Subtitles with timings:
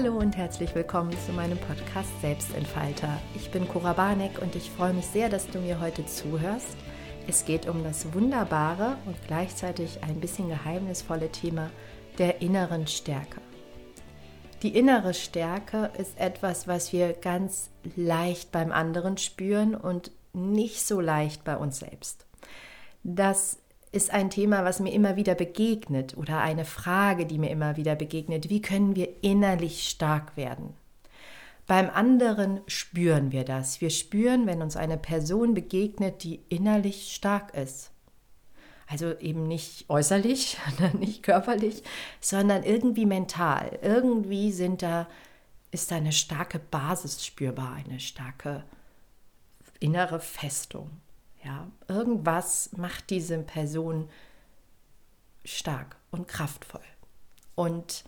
[0.00, 3.18] Hallo und herzlich willkommen zu meinem Podcast Selbstentfalter.
[3.34, 6.76] Ich bin Cora Barneck und ich freue mich sehr, dass du mir heute zuhörst.
[7.26, 11.72] Es geht um das wunderbare und gleichzeitig ein bisschen geheimnisvolle Thema
[12.16, 13.40] der inneren Stärke.
[14.62, 21.00] Die innere Stärke ist etwas, was wir ganz leicht beim anderen spüren und nicht so
[21.00, 22.24] leicht bei uns selbst.
[23.02, 23.58] Das
[23.92, 27.96] ist ein Thema, was mir immer wieder begegnet oder eine Frage, die mir immer wieder
[27.96, 28.50] begegnet.
[28.50, 30.74] Wie können wir innerlich stark werden?
[31.66, 33.80] Beim anderen spüren wir das.
[33.80, 37.90] Wir spüren, wenn uns eine Person begegnet, die innerlich stark ist.
[38.86, 40.56] Also eben nicht äußerlich,
[40.98, 41.82] nicht körperlich,
[42.20, 43.78] sondern irgendwie mental.
[43.82, 45.06] Irgendwie sind da,
[45.70, 48.64] ist da eine starke Basis spürbar, eine starke
[49.78, 50.90] innere Festung.
[51.48, 54.10] Ja, irgendwas macht diese Person
[55.46, 56.84] stark und kraftvoll.
[57.54, 58.04] Und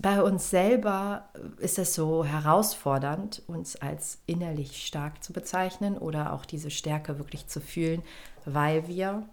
[0.00, 1.28] bei uns selber
[1.58, 7.46] ist es so herausfordernd, uns als innerlich stark zu bezeichnen oder auch diese Stärke wirklich
[7.46, 8.02] zu fühlen,
[8.44, 9.28] weil wir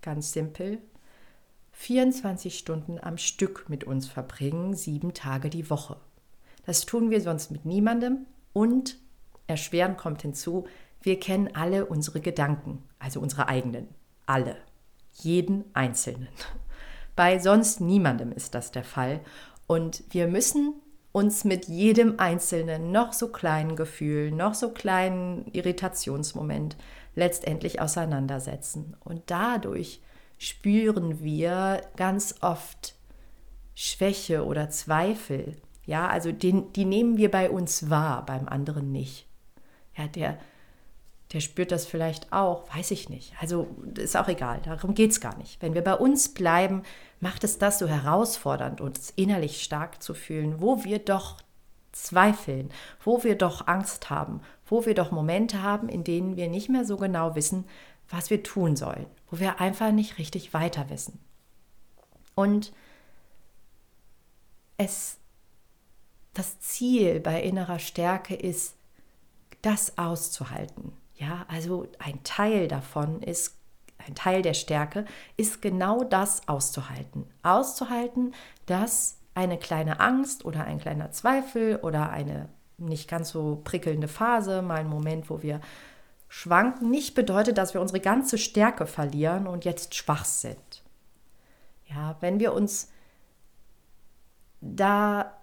[0.00, 0.78] ganz simpel
[1.72, 5.98] 24 Stunden am Stück mit uns verbringen, sieben Tage die Woche.
[6.64, 8.24] Das tun wir sonst mit niemandem
[8.54, 8.96] und
[9.46, 10.66] erschwerend kommt hinzu,
[11.02, 13.88] wir kennen alle unsere Gedanken, also unsere eigenen,
[14.26, 14.56] alle,
[15.12, 16.28] jeden einzelnen.
[17.16, 19.20] Bei sonst niemandem ist das der Fall
[19.66, 20.74] und wir müssen
[21.12, 26.76] uns mit jedem einzelnen, noch so kleinen Gefühl, noch so kleinen Irritationsmoment
[27.14, 28.96] letztendlich auseinandersetzen.
[29.00, 30.00] Und dadurch
[30.38, 32.94] spüren wir ganz oft
[33.74, 35.56] Schwäche oder Zweifel.
[35.84, 39.26] Ja, also den, die nehmen wir bei uns wahr, beim anderen nicht.
[39.96, 40.38] Ja, der,
[41.32, 43.32] der spürt das vielleicht auch, weiß ich nicht.
[43.40, 45.62] Also ist auch egal, darum geht es gar nicht.
[45.62, 46.82] Wenn wir bei uns bleiben,
[47.20, 51.40] macht es das so herausfordernd, uns innerlich stark zu fühlen, wo wir doch
[51.92, 52.70] zweifeln,
[53.04, 56.84] wo wir doch Angst haben, wo wir doch Momente haben, in denen wir nicht mehr
[56.84, 57.64] so genau wissen,
[58.08, 61.20] was wir tun sollen, wo wir einfach nicht richtig weiter wissen.
[62.34, 62.72] Und
[64.76, 65.18] es
[66.32, 68.76] das Ziel bei innerer Stärke ist,
[69.62, 73.58] das auszuhalten, ja, also ein Teil davon ist,
[73.98, 75.04] ein Teil der Stärke
[75.36, 77.26] ist genau das auszuhalten.
[77.42, 78.32] Auszuhalten,
[78.64, 82.48] dass eine kleine Angst oder ein kleiner Zweifel oder eine
[82.78, 85.60] nicht ganz so prickelnde Phase, mal ein Moment, wo wir
[86.28, 90.82] schwanken, nicht bedeutet, dass wir unsere ganze Stärke verlieren und jetzt schwach sind.
[91.86, 92.90] Ja, wenn wir uns
[94.62, 95.34] da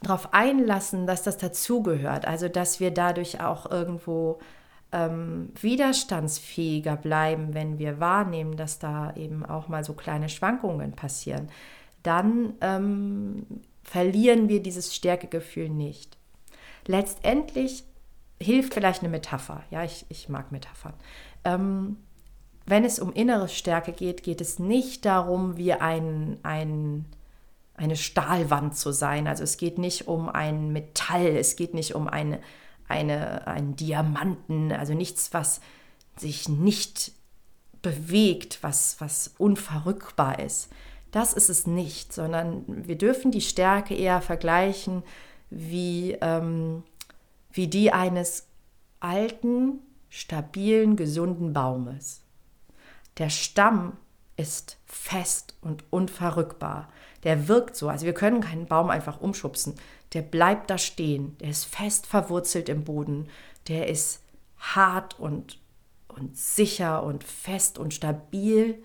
[0.00, 4.38] darauf einlassen, dass das dazugehört, also dass wir dadurch auch irgendwo
[4.92, 11.48] ähm, widerstandsfähiger bleiben, wenn wir wahrnehmen, dass da eben auch mal so kleine Schwankungen passieren,
[12.02, 13.46] dann ähm,
[13.82, 16.16] verlieren wir dieses Stärkegefühl nicht.
[16.86, 17.84] Letztendlich
[18.40, 19.62] hilft vielleicht eine Metapher.
[19.70, 20.94] Ja, ich, ich mag Metaphern.
[21.44, 21.96] Ähm,
[22.66, 27.06] wenn es um innere Stärke geht, geht es nicht darum, wie ein, ein,
[27.74, 29.26] eine Stahlwand zu sein.
[29.26, 32.40] Also es geht nicht um ein Metall, es geht nicht um eine,
[32.88, 35.60] eine, einen Diamanten, also nichts, was
[36.16, 37.12] sich nicht
[37.82, 40.68] bewegt, was, was unverrückbar ist.
[41.10, 45.02] Das ist es nicht, sondern wir dürfen die Stärke eher vergleichen
[45.50, 46.82] wie, ähm,
[47.50, 48.46] wie die eines
[49.00, 49.78] alten,
[50.10, 52.22] stabilen, gesunden Baumes.
[53.16, 53.96] Der Stamm
[54.36, 56.88] ist fest und unverrückbar.
[57.24, 57.88] Der wirkt so.
[57.88, 59.74] Also wir können keinen Baum einfach umschubsen
[60.14, 63.28] der bleibt da stehen, der ist fest verwurzelt im Boden,
[63.68, 64.22] der ist
[64.58, 65.58] hart und,
[66.08, 68.82] und sicher und fest und stabil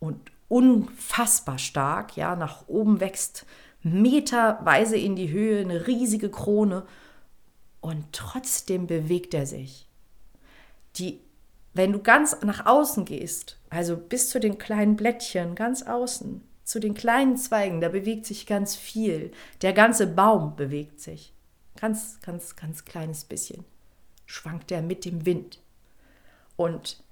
[0.00, 2.16] und unfassbar stark.
[2.16, 3.46] Ja, nach oben wächst
[3.82, 6.84] meterweise in die Höhe eine riesige Krone
[7.80, 9.86] und trotzdem bewegt er sich.
[10.96, 11.20] Die,
[11.74, 16.80] wenn du ganz nach außen gehst, also bis zu den kleinen Blättchen ganz außen, zu
[16.80, 19.30] den kleinen Zweigen, da bewegt sich ganz viel.
[19.62, 21.32] Der ganze Baum bewegt sich.
[21.80, 23.64] Ganz, ganz, ganz kleines bisschen.
[24.26, 25.60] Schwankt er mit dem Wind.
[26.56, 27.04] Und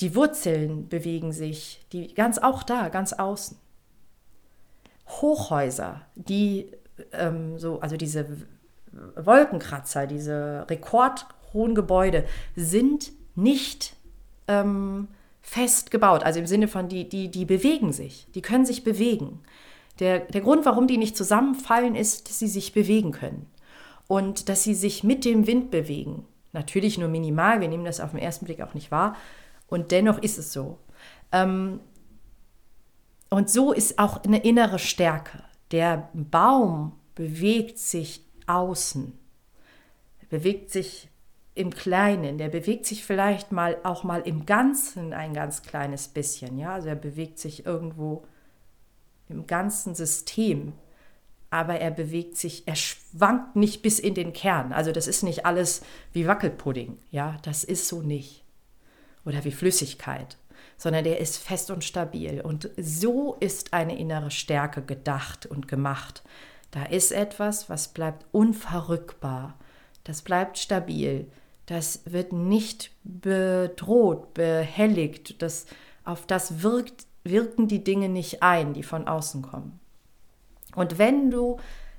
[0.00, 3.58] die Wurzeln bewegen sich, die ganz auch da, ganz außen.
[5.08, 6.72] Hochhäuser, die
[7.12, 8.26] ähm, so, also diese
[9.16, 12.24] Wolkenkratzer, diese rekordhohen Gebäude
[12.56, 13.96] sind nicht
[14.48, 15.08] ähm,
[15.42, 16.22] fest gebaut.
[16.22, 19.40] Also im Sinne von, die, die, die bewegen sich, die können sich bewegen.
[19.98, 23.46] Der, der Grund, warum die nicht zusammenfallen, ist, dass sie sich bewegen können
[24.06, 26.24] und dass sie sich mit dem Wind bewegen.
[26.52, 29.16] Natürlich nur minimal, wir nehmen das auf den ersten Blick auch nicht wahr
[29.66, 30.78] und dennoch ist es so.
[31.32, 31.80] Ähm,
[33.30, 35.42] und so ist auch eine innere Stärke.
[35.70, 39.18] Der Baum bewegt sich außen,
[40.28, 41.08] bewegt sich
[41.54, 46.58] im Kleinen, der bewegt sich vielleicht mal auch mal im Ganzen ein ganz kleines bisschen,
[46.58, 48.24] ja, also er bewegt sich irgendwo
[49.28, 50.72] im ganzen System,
[51.50, 54.72] aber er bewegt sich, er schwankt nicht bis in den Kern.
[54.72, 55.82] Also das ist nicht alles
[56.12, 58.42] wie Wackelpudding, ja, das ist so nicht.
[59.26, 60.38] Oder wie Flüssigkeit,
[60.78, 62.40] sondern der ist fest und stabil.
[62.40, 66.22] Und so ist eine innere Stärke gedacht und gemacht.
[66.70, 69.58] Da ist etwas, was bleibt unverrückbar,
[70.04, 71.30] das bleibt stabil,
[71.66, 75.66] das wird nicht bedroht, behelligt, das,
[76.04, 79.78] auf das wirkt, wirken die Dinge nicht ein, die von außen kommen.
[80.74, 81.58] Und wenn du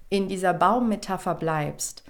[0.10, 2.04] in dieser Baummetapher bleibst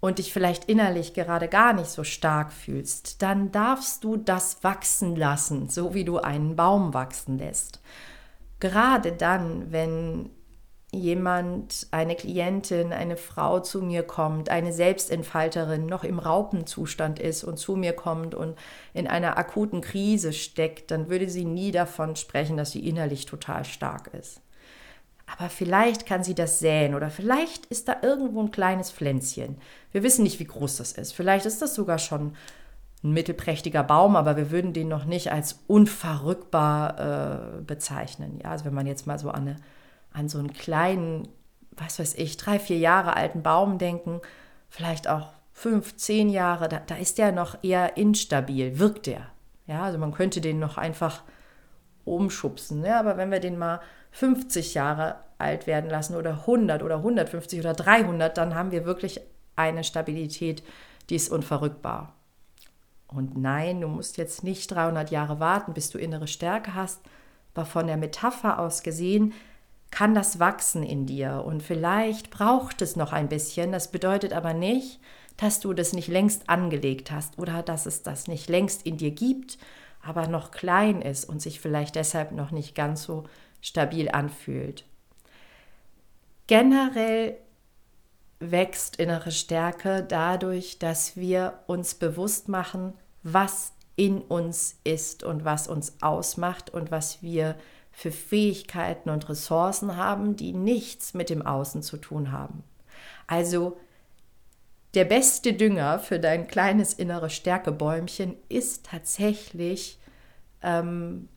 [0.00, 5.16] und dich vielleicht innerlich gerade gar nicht so stark fühlst, dann darfst du das wachsen
[5.16, 7.80] lassen, so wie du einen Baum wachsen lässt.
[8.58, 10.30] Gerade dann, wenn
[10.92, 17.56] jemand, eine Klientin, eine Frau zu mir kommt, eine Selbstentfalterin noch im Raupenzustand ist und
[17.56, 18.58] zu mir kommt und
[18.92, 23.64] in einer akuten Krise steckt, dann würde sie nie davon sprechen, dass sie innerlich total
[23.64, 24.42] stark ist.
[25.26, 29.56] Aber vielleicht kann sie das säen oder vielleicht ist da irgendwo ein kleines Pflänzchen.
[29.92, 31.12] Wir wissen nicht, wie groß das ist.
[31.12, 32.34] Vielleicht ist das sogar schon
[33.02, 38.40] ein mittelprächtiger Baum, aber wir würden den noch nicht als unverrückbar äh, bezeichnen.
[38.44, 39.56] Ja, also wenn man jetzt mal so an eine
[40.12, 41.28] an so einen kleinen,
[41.72, 44.20] was weiß ich, drei, vier Jahre alten Baum denken,
[44.68, 49.28] vielleicht auch fünf, zehn Jahre, da, da ist der noch eher instabil, wirkt der.
[49.66, 51.22] Ja, also man könnte den noch einfach
[52.04, 52.84] umschubsen.
[52.84, 53.80] Ja, aber wenn wir den mal
[54.10, 59.20] 50 Jahre alt werden lassen oder 100 oder 150 oder 300, dann haben wir wirklich
[59.56, 60.62] eine Stabilität,
[61.10, 62.14] die ist unverrückbar.
[63.08, 67.00] Und nein, du musst jetzt nicht 300 Jahre warten, bis du innere Stärke hast,
[67.54, 69.34] aber von der Metapher aus gesehen
[69.92, 73.70] kann das wachsen in dir und vielleicht braucht es noch ein bisschen.
[73.72, 74.98] Das bedeutet aber nicht,
[75.36, 79.10] dass du das nicht längst angelegt hast oder dass es das nicht längst in dir
[79.10, 79.58] gibt,
[80.02, 83.24] aber noch klein ist und sich vielleicht deshalb noch nicht ganz so
[83.60, 84.86] stabil anfühlt.
[86.46, 87.36] Generell
[88.40, 95.68] wächst innere Stärke dadurch, dass wir uns bewusst machen, was in uns ist und was
[95.68, 97.56] uns ausmacht und was wir
[97.92, 102.64] für Fähigkeiten und Ressourcen haben, die nichts mit dem Außen zu tun haben.
[103.26, 103.78] Also
[104.94, 109.98] der beste Dünger für dein kleines innere Stärkebäumchen ist tatsächlich
[110.62, 111.28] ähm,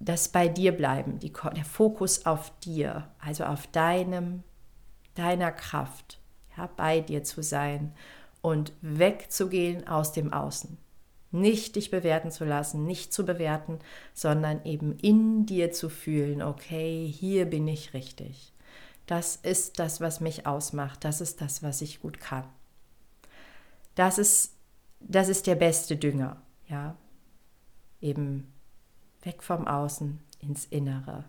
[0.00, 4.42] das bei dir bleiben, die, der Fokus auf dir, also auf deinem,
[5.14, 6.20] deiner Kraft,
[6.56, 7.92] ja, bei dir zu sein
[8.42, 10.76] und wegzugehen aus dem Außen.
[11.40, 13.78] Nicht dich bewerten zu lassen, nicht zu bewerten,
[14.14, 18.52] sondern eben in dir zu fühlen, okay, hier bin ich richtig.
[19.06, 21.04] Das ist das, was mich ausmacht.
[21.04, 22.44] Das ist das, was ich gut kann.
[23.94, 24.54] Das ist,
[25.00, 26.96] das ist der beste Dünger, ja.
[28.00, 28.52] Eben
[29.22, 31.24] weg vom Außen ins Innere.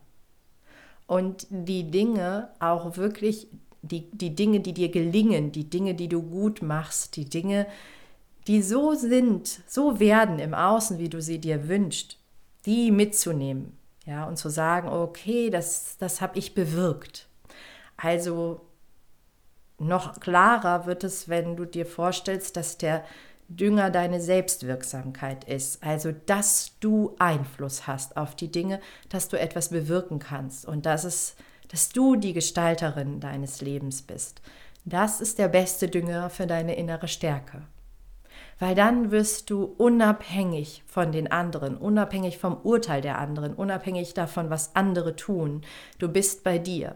[1.05, 3.47] Und die Dinge auch wirklich,
[3.81, 7.96] die, die Dinge, die dir gelingen, die Dinge, die du gut machst, die Dinge, die
[8.61, 12.17] so sind, so werden im Außen, wie du sie dir wünschst,
[12.65, 13.77] die mitzunehmen.
[14.05, 17.27] Ja, und zu sagen, okay, das, das habe ich bewirkt.
[17.97, 18.61] Also
[19.79, 23.03] noch klarer wird es, wenn du dir vorstellst, dass der
[23.49, 25.83] Dünger deine Selbstwirksamkeit ist.
[25.83, 31.03] Also, dass du Einfluss hast auf die Dinge, dass du etwas bewirken kannst und dass,
[31.03, 31.35] es,
[31.67, 34.41] dass du die Gestalterin deines Lebens bist.
[34.85, 37.63] Das ist der beste Dünger für deine innere Stärke
[38.59, 44.49] weil dann wirst du unabhängig von den anderen, unabhängig vom Urteil der anderen, unabhängig davon,
[44.49, 45.61] was andere tun.
[45.99, 46.95] Du bist bei dir.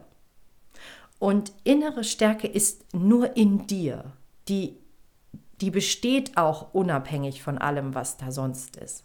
[1.19, 4.05] Und innere Stärke ist nur in dir.
[4.47, 4.75] Die,
[5.61, 9.03] die besteht auch unabhängig von allem, was da sonst ist.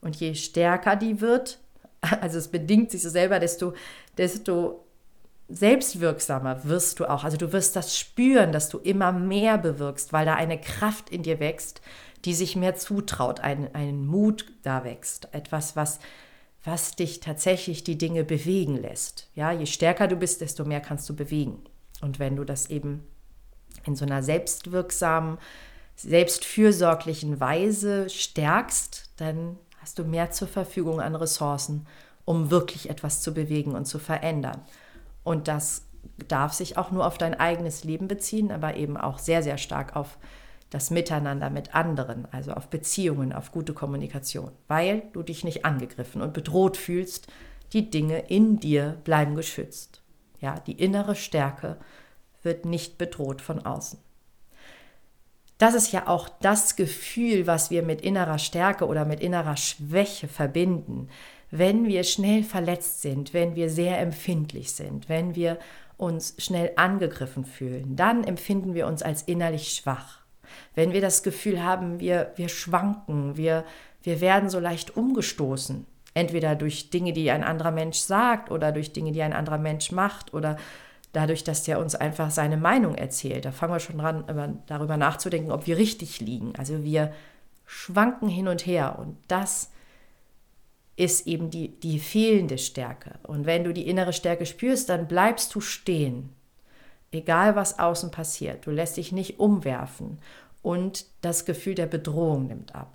[0.00, 1.60] Und je stärker die wird,
[2.20, 3.74] also es bedingt sich so selber, desto,
[4.18, 4.84] desto
[5.52, 7.24] selbstwirksamer wirst du auch.
[7.24, 11.22] Also du wirst das spüren, dass du immer mehr bewirkst, weil da eine Kraft in
[11.22, 11.82] dir wächst,
[12.24, 15.98] die sich mehr zutraut, ein, ein Mut da wächst, etwas, was,
[16.64, 19.28] was dich tatsächlich die Dinge bewegen lässt.
[19.34, 21.62] Ja, je stärker du bist, desto mehr kannst du bewegen.
[22.00, 23.06] Und wenn du das eben
[23.84, 25.38] in so einer selbstwirksamen,
[25.96, 31.86] selbstfürsorglichen Weise stärkst, dann hast du mehr zur Verfügung an Ressourcen,
[32.24, 34.62] um wirklich etwas zu bewegen und zu verändern.
[35.24, 35.86] Und das
[36.28, 39.96] darf sich auch nur auf dein eigenes Leben beziehen, aber eben auch sehr, sehr stark
[39.96, 40.18] auf
[40.70, 46.22] das Miteinander mit anderen, also auf Beziehungen, auf gute Kommunikation, weil du dich nicht angegriffen
[46.22, 47.26] und bedroht fühlst,
[47.72, 50.02] die Dinge in dir bleiben geschützt.
[50.40, 51.76] Ja, die innere Stärke
[52.42, 53.98] wird nicht bedroht von außen.
[55.58, 60.26] Das ist ja auch das Gefühl, was wir mit innerer Stärke oder mit innerer Schwäche
[60.26, 61.08] verbinden.
[61.54, 65.58] Wenn wir schnell verletzt sind, wenn wir sehr empfindlich sind, wenn wir
[65.98, 70.20] uns schnell angegriffen fühlen, dann empfinden wir uns als innerlich schwach.
[70.74, 73.64] Wenn wir das Gefühl haben, wir, wir schwanken, wir,
[74.02, 78.94] wir werden so leicht umgestoßen, entweder durch Dinge, die ein anderer Mensch sagt oder durch
[78.94, 80.56] Dinge, die ein anderer Mensch macht oder
[81.12, 83.44] dadurch, dass der uns einfach seine Meinung erzählt.
[83.44, 86.54] Da fangen wir schon dran, darüber nachzudenken, ob wir richtig liegen.
[86.56, 87.12] Also wir
[87.66, 89.70] schwanken hin und her und das
[90.96, 93.14] ist eben die, die fehlende Stärke.
[93.22, 96.30] Und wenn du die innere Stärke spürst, dann bleibst du stehen,
[97.10, 98.66] egal was außen passiert.
[98.66, 100.18] Du lässt dich nicht umwerfen
[100.62, 102.92] und das Gefühl der Bedrohung nimmt ab.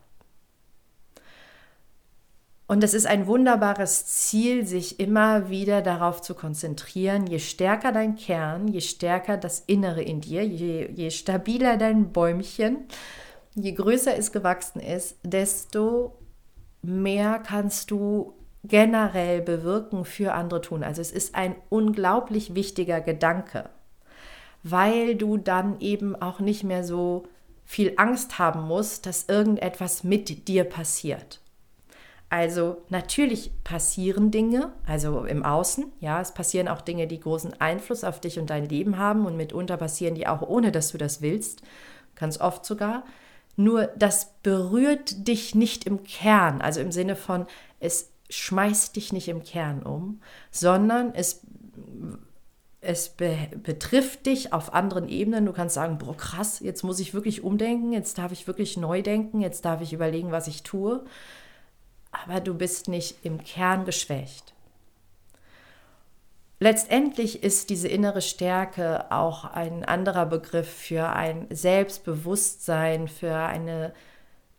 [2.70, 7.26] Und es ist ein wunderbares Ziel, sich immer wieder darauf zu konzentrieren.
[7.26, 12.86] Je stärker dein Kern, je stärker das Innere in dir, je, je stabiler dein Bäumchen,
[13.56, 16.17] je größer es gewachsen ist, desto
[16.88, 20.84] mehr kannst du generell bewirken für andere tun.
[20.84, 23.70] Also es ist ein unglaublich wichtiger Gedanke,
[24.64, 27.24] weil du dann eben auch nicht mehr so
[27.66, 31.42] viel Angst haben musst, dass irgendetwas mit dir passiert.
[32.30, 38.04] Also natürlich passieren Dinge, also im Außen, ja, es passieren auch Dinge, die großen Einfluss
[38.04, 41.22] auf dich und dein Leben haben und mitunter passieren die auch ohne, dass du das
[41.22, 41.62] willst,
[42.16, 43.04] ganz oft sogar.
[43.58, 47.46] Nur das berührt dich nicht im Kern, also im Sinne von,
[47.82, 50.22] es schmeißt dich nicht im Kern um,
[50.52, 51.42] sondern es,
[52.80, 55.46] es be betrifft dich auf anderen Ebenen.
[55.46, 59.02] Du kannst sagen, boah, krass, jetzt muss ich wirklich umdenken, jetzt darf ich wirklich neu
[59.02, 61.04] denken, jetzt darf ich überlegen, was ich tue
[62.24, 64.54] aber du bist nicht im Kern geschwächt.
[66.60, 73.94] Letztendlich ist diese innere Stärke auch ein anderer Begriff für ein Selbstbewusstsein, für eine,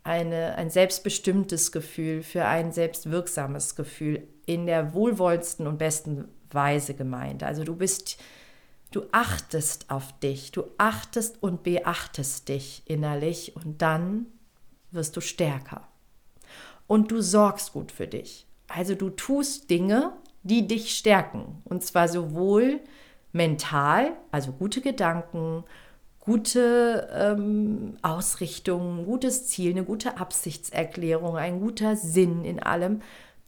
[0.05, 7.43] eine, ein selbstbestimmtes Gefühl, für ein selbstwirksames Gefühl in der wohlwollendsten und besten Weise gemeint.
[7.43, 8.17] Also du bist,
[8.93, 14.27] du achtest auf dich, du achtest und beachtest dich innerlich und dann
[14.93, 15.89] wirst du stärker
[16.87, 18.47] und du sorgst gut für dich.
[18.69, 20.13] Also du tust Dinge,
[20.49, 21.63] die dich stärken.
[21.65, 22.81] Und zwar sowohl
[23.33, 25.65] mental, also gute Gedanken,
[26.21, 33.03] gute ähm, Ausrichtung, gutes Ziel, eine gute Absichtserklärung, ein guter Sinn in allem,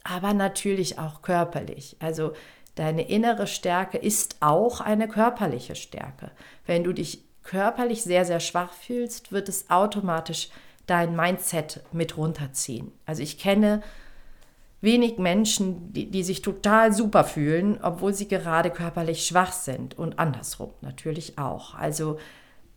[0.05, 1.97] aber natürlich auch körperlich.
[1.99, 2.33] Also
[2.75, 6.31] deine innere Stärke ist auch eine körperliche Stärke.
[6.65, 10.49] Wenn du dich körperlich sehr, sehr schwach fühlst, wird es automatisch
[10.87, 12.93] dein Mindset mit runterziehen.
[13.07, 13.83] Also ich kenne
[14.81, 20.19] wenig Menschen, die, die sich total super fühlen, obwohl sie gerade körperlich schwach sind und
[20.19, 21.75] andersrum natürlich auch.
[21.75, 22.19] Also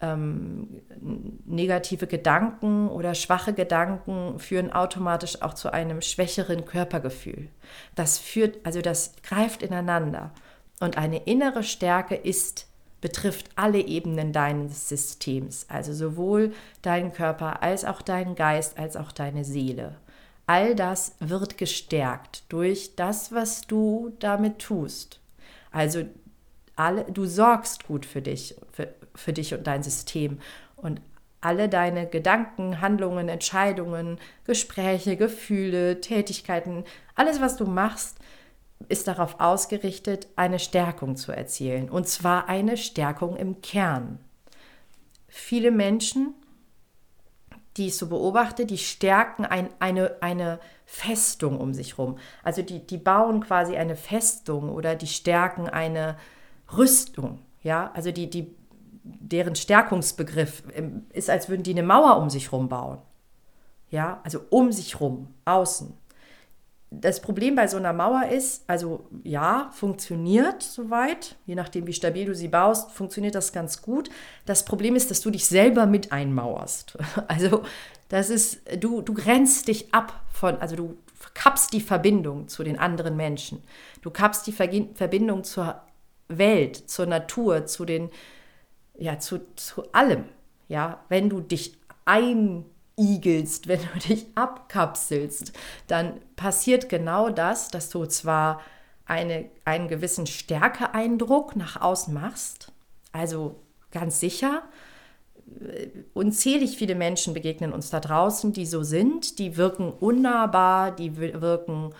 [0.02, 0.82] ähm,
[1.46, 7.48] negative Gedanken oder schwache Gedanken führen automatisch auch zu einem schwächeren Körpergefühl.
[7.96, 10.32] Das führt, also das greift ineinander.
[10.82, 12.68] Und eine innere Stärke ist
[13.00, 19.12] betrifft alle Ebenen deines Systems, also sowohl deinen Körper als auch deinen Geist als auch
[19.12, 19.96] deine Seele.
[20.46, 25.20] All das wird gestärkt durch das, was du damit tust.
[25.72, 26.04] Also
[26.76, 30.40] alle, du sorgst gut für dich, für, für dich und dein System
[30.76, 31.02] und
[31.40, 36.86] alle deine Gedanken, Handlungen, Entscheidungen, Gespräche, Gefühle, Tätigkeiten,
[37.16, 38.18] alles, was du machst,
[38.90, 41.90] ist darauf ausgerichtet, eine Stärkung zu erzielen.
[41.90, 44.20] Und zwar eine Stärkung im Kern.
[45.28, 46.34] Viele Menschen,
[47.78, 52.18] die ich so beobachte, die stärken ein, eine, eine Festung um sich herum.
[52.44, 56.18] Also die, die bauen quasi eine Festung oder die stärken eine
[56.78, 57.40] Rüstung.
[57.64, 58.56] Ja, also die, die,
[59.04, 63.00] deren Stärkungsbegriff ähm, ist, als würden die eine Mauer um sich herum bauen.
[63.90, 65.96] Ja, also um sich herum, außen
[67.00, 72.26] das Problem bei so einer Mauer ist, also ja, funktioniert soweit, je nachdem, wie stabil
[72.26, 74.10] du sie baust, funktioniert das ganz gut.
[74.46, 76.98] Das Problem ist, dass du dich selber mit einmauerst.
[77.28, 77.64] Also
[78.10, 80.98] das ist, du, du grenzt dich ab von, also du
[81.34, 83.64] kappst die Verbindung zu den anderen Menschen.
[84.02, 85.82] Du kappst die Verbindung zur
[86.28, 88.10] Welt, zur Natur, zu den,
[88.98, 90.26] ja, zu, zu allem.
[90.68, 92.66] Ja, wenn du dich ein
[92.98, 95.54] igelst, wenn du dich abkapselst,
[95.88, 98.62] dann passiert genau das, dass du zwar
[99.06, 102.72] eine, einen gewissen Stärkeeindruck nach außen machst,
[103.12, 103.60] also
[103.92, 104.64] ganz sicher,
[105.62, 111.18] äh, unzählig viele Menschen begegnen uns da draußen, die so sind, die wirken unnahbar, die
[111.18, 111.94] wirken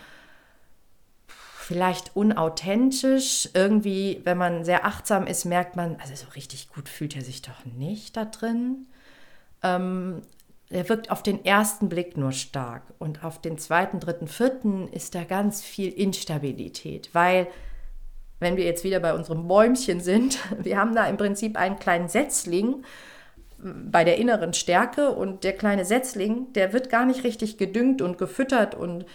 [1.64, 3.48] vielleicht unauthentisch.
[3.54, 7.42] Irgendwie, wenn man sehr achtsam ist, merkt man, also so richtig gut fühlt er sich
[7.42, 8.86] doch nicht da drin.
[9.62, 10.22] Ähm,
[10.70, 15.14] er wirkt auf den ersten Blick nur stark und auf den zweiten, dritten, vierten ist
[15.14, 17.46] da ganz viel Instabilität, weil
[18.40, 22.08] wenn wir jetzt wieder bei unserem Bäumchen sind, wir haben da im Prinzip einen kleinen
[22.08, 22.84] Setzling
[23.58, 28.18] bei der inneren Stärke und der kleine Setzling, der wird gar nicht richtig gedüngt und
[28.18, 29.06] gefüttert und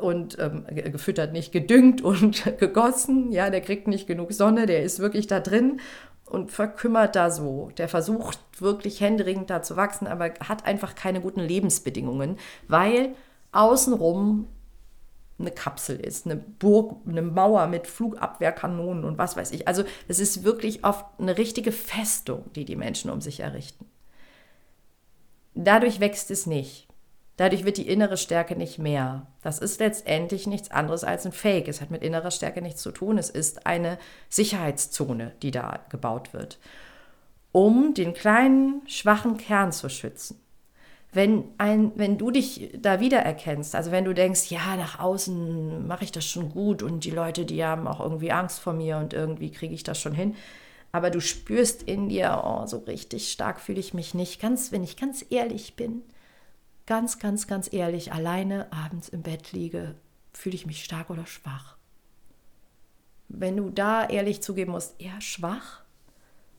[0.00, 3.32] und ähm, gefüttert nicht, gedüngt und gegossen.
[3.32, 5.80] Ja, der kriegt nicht genug Sonne, der ist wirklich da drin
[6.26, 7.70] und verkümmert da so.
[7.78, 13.14] Der versucht wirklich händeringend da zu wachsen, aber hat einfach keine guten Lebensbedingungen, weil
[13.52, 14.48] außenrum
[15.38, 19.68] eine Kapsel ist, eine Burg, eine Mauer mit Flugabwehrkanonen und was weiß ich.
[19.68, 23.86] Also es ist wirklich oft eine richtige Festung, die die Menschen um sich errichten.
[25.54, 26.85] Dadurch wächst es nicht.
[27.36, 29.26] Dadurch wird die innere Stärke nicht mehr.
[29.42, 31.68] Das ist letztendlich nichts anderes als ein Fake.
[31.68, 33.18] Es hat mit innerer Stärke nichts zu tun.
[33.18, 33.98] Es ist eine
[34.30, 36.58] Sicherheitszone, die da gebaut wird,
[37.52, 40.40] um den kleinen, schwachen Kern zu schützen.
[41.12, 46.04] Wenn, ein, wenn du dich da wiedererkennst, also wenn du denkst, ja, nach außen mache
[46.04, 49.14] ich das schon gut und die Leute, die haben auch irgendwie Angst vor mir und
[49.14, 50.34] irgendwie kriege ich das schon hin,
[50.92, 54.84] aber du spürst in dir, oh, so richtig stark fühle ich mich nicht, ganz, wenn
[54.84, 56.02] ich ganz ehrlich bin,
[56.86, 59.96] ganz, ganz, ganz ehrlich, alleine abends im Bett liege,
[60.32, 61.76] fühle ich mich stark oder schwach?
[63.28, 65.82] Wenn du da ehrlich zugeben musst, eher schwach,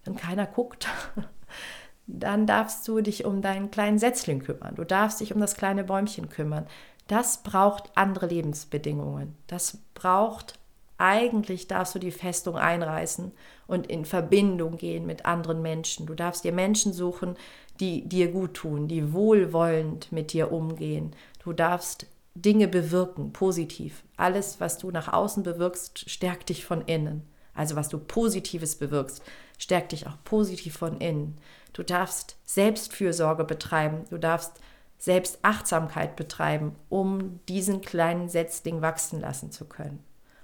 [0.04, 0.88] wenn keiner guckt,
[2.08, 4.76] dann darfst du dich um deinen kleinen Setzling kümmern.
[4.76, 6.68] Du darfst dich um das kleine Bäumchen kümmern.
[7.08, 9.36] Das braucht andere Lebensbedingungen.
[9.48, 10.60] Das braucht
[10.98, 13.32] eigentlich darfst du die Festung einreißen
[13.68, 16.06] und in Verbindung gehen mit anderen Menschen.
[16.06, 17.36] Du darfst dir Menschen suchen,
[17.80, 21.16] die dir gut tun, die wohlwollend mit dir umgehen.
[21.44, 24.04] Du darfst Dinge bewirken, positiv.
[24.16, 27.24] Alles, was du nach außen bewirkst, stärkt dich von innen.
[27.54, 29.22] Also was du Positives bewirkst,
[29.58, 31.38] stärkt dich auch positiv von innen.
[31.74, 34.54] Du darfst Selbstfürsorge betreiben, du darfst
[35.00, 40.04] Selbstachtsamkeit betreiben, um diesen kleinen Setzling wachsen lassen zu können.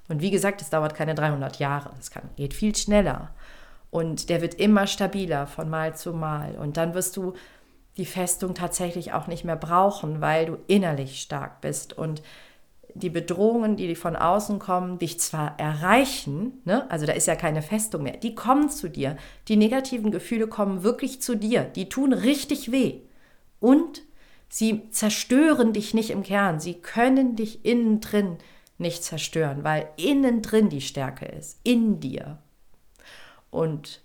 [0.09, 3.33] Und wie gesagt, es dauert keine 300 Jahre, es geht viel schneller.
[3.89, 6.55] Und der wird immer stabiler von Mal zu Mal.
[6.55, 7.33] Und dann wirst du
[7.97, 12.23] die Festung tatsächlich auch nicht mehr brauchen, weil du innerlich stark bist und
[12.95, 16.89] die Bedrohungen, die von außen kommen, dich zwar erreichen, ne?
[16.91, 19.17] also da ist ja keine Festung mehr, die kommen zu dir.
[19.47, 21.63] Die negativen Gefühle kommen wirklich zu dir.
[21.63, 23.01] Die tun richtig weh.
[23.59, 24.03] Und
[24.47, 26.59] sie zerstören dich nicht im Kern.
[26.59, 28.37] Sie können dich innen drin
[28.77, 31.59] nicht zerstören, weil innen drin die Stärke ist.
[31.63, 32.39] In dir
[33.49, 34.01] und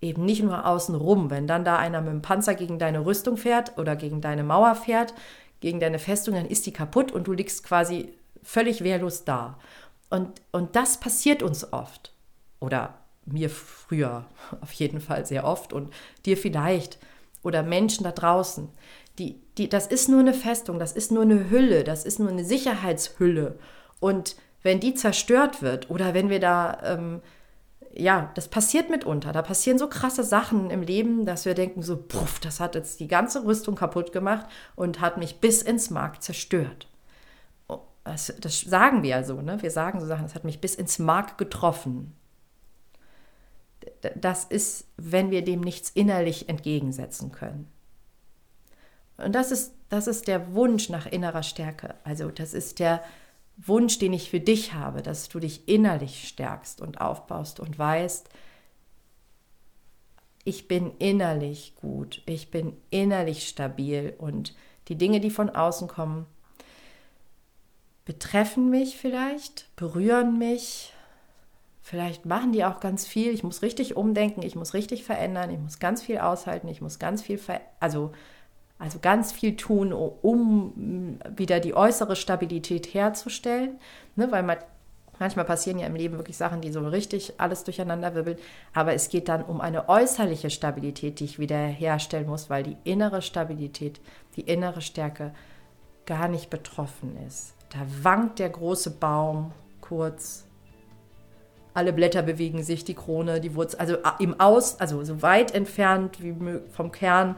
[0.00, 1.30] eben nicht nur außen rum.
[1.30, 4.74] Wenn dann da einer mit dem Panzer gegen deine Rüstung fährt oder gegen deine Mauer
[4.74, 5.14] fährt,
[5.60, 9.58] gegen deine Festung, dann ist die kaputt und du liegst quasi völlig wehrlos da.
[10.10, 12.12] Und, und das passiert uns oft.
[12.60, 14.26] Oder mir früher
[14.60, 15.92] auf jeden Fall sehr oft und
[16.26, 16.98] dir vielleicht.
[17.42, 18.68] Oder Menschen da draußen.
[19.18, 22.28] Die, die, das ist nur eine Festung, das ist nur eine Hülle, das ist nur
[22.28, 23.58] eine Sicherheitshülle.
[24.02, 27.22] Und wenn die zerstört wird oder wenn wir da ähm,
[27.94, 29.32] ja, das passiert mitunter.
[29.32, 33.00] Da passieren so krasse Sachen im Leben, dass wir denken so, puff, das hat jetzt
[33.00, 36.88] die ganze Rüstung kaputt gemacht und hat mich bis ins Mark zerstört.
[37.68, 39.60] Oh, das, das sagen wir ja so, ne?
[39.60, 42.16] Wir sagen so Sachen, das hat mich bis ins Mark getroffen.
[44.14, 47.68] Das ist, wenn wir dem nichts innerlich entgegensetzen können.
[49.18, 51.94] Und das ist, das ist der Wunsch nach innerer Stärke.
[52.04, 53.02] Also das ist der,
[53.56, 58.28] Wunsch, den ich für dich habe, dass du dich innerlich stärkst und aufbaust und weißt,
[60.44, 64.54] ich bin innerlich gut, ich bin innerlich stabil und
[64.88, 66.26] die Dinge, die von außen kommen,
[68.04, 70.92] betreffen mich vielleicht, berühren mich,
[71.82, 73.32] vielleicht machen die auch ganz viel.
[73.32, 76.98] Ich muss richtig umdenken, ich muss richtig verändern, ich muss ganz viel aushalten, ich muss
[76.98, 77.40] ganz viel,
[77.78, 78.12] also
[78.82, 83.78] also ganz viel tun, um wieder die äußere Stabilität herzustellen,
[84.16, 84.56] ne, weil man,
[85.20, 88.38] manchmal passieren ja im Leben wirklich Sachen, die so richtig alles durcheinander wirbeln,
[88.74, 92.76] aber es geht dann um eine äußerliche Stabilität, die ich wieder herstellen muss, weil die
[92.82, 94.00] innere Stabilität,
[94.34, 95.32] die innere Stärke
[96.04, 97.54] gar nicht betroffen ist.
[97.70, 100.44] Da wankt der große Baum kurz,
[101.72, 106.20] alle Blätter bewegen sich, die Krone, die Wurzel, also im Aus, also so weit entfernt
[106.20, 106.34] wie
[106.72, 107.36] vom Kern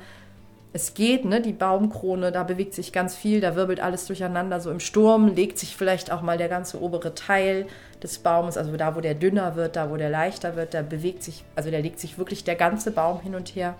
[0.74, 4.60] es geht, ne, die Baumkrone, da bewegt sich ganz viel, da wirbelt alles durcheinander.
[4.60, 7.68] So im Sturm legt sich vielleicht auch mal der ganze obere Teil
[8.02, 11.22] des Baumes, also da, wo der dünner wird, da, wo der leichter wird, da bewegt
[11.22, 13.76] sich, also da legt sich wirklich der ganze Baum hin und her.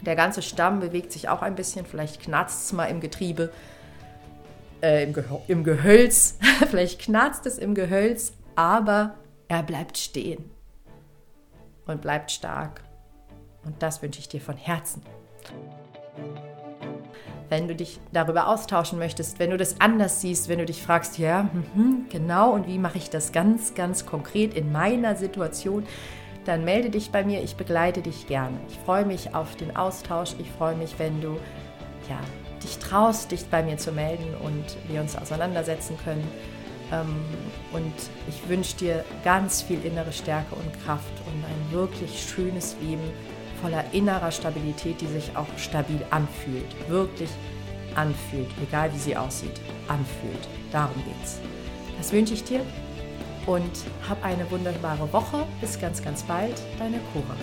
[0.00, 3.52] Der ganze Stamm bewegt sich auch ein bisschen, vielleicht knarzt es mal im Getriebe.
[4.82, 6.36] äh, im, Geh im Gehölz,
[6.68, 9.14] vielleicht knarzt es im Gehölz, aber
[9.46, 10.50] er bleibt stehen
[11.86, 12.82] und bleibt stark.
[13.64, 15.00] Und das wünsche ich dir von Herzen.
[17.48, 21.18] Wenn du dich darüber austauschen möchtest, wenn du das anders siehst, wenn du dich fragst,
[21.18, 25.86] ja, mh, genau, und wie mache ich das ganz, ganz konkret in meiner Situation,
[26.44, 28.56] dann melde dich bei mir, ich begleite dich gerne.
[28.68, 31.38] Ich freue mich auf den Austausch, ich freue mich, wenn du
[32.08, 32.18] ja,
[32.62, 36.26] dich traust, dich bei mir zu melden und wir uns auseinandersetzen können.
[36.92, 37.16] Ähm,
[37.72, 37.94] und
[38.28, 43.10] ich wünsche dir ganz viel innere Stärke und Kraft und ein wirklich schönes Leben
[43.62, 46.88] voller innerer Stabilität, die sich auch stabil anfühlt.
[46.88, 47.30] Wirklich
[47.94, 50.48] anfühlt, egal wie sie aussieht, anfühlt.
[50.72, 51.40] Darum geht's.
[51.98, 52.60] Das wünsche ich dir
[53.46, 53.70] und
[54.08, 55.46] hab eine wunderbare Woche.
[55.60, 57.36] Bis ganz, ganz bald, deine Cora.